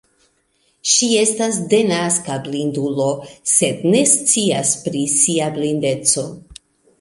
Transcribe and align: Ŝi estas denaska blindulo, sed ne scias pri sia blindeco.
Ŝi 0.93 1.09
estas 1.23 1.59
denaska 1.73 2.37
blindulo, 2.47 3.09
sed 3.53 3.85
ne 3.93 4.01
scias 4.13 4.73
pri 4.87 5.05
sia 5.13 5.53
blindeco. 5.61 6.27